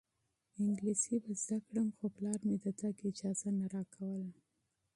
انګلیسي 0.61 1.15
به 1.23 1.31
زده 1.41 1.57
کړم 1.67 1.87
خو 1.95 2.05
پلار 2.15 2.39
مې 2.47 2.55
د 2.63 2.67
تګ 2.79 2.95
اجازه 3.09 3.49
نه 3.59 3.65
راکوله. 3.75 4.37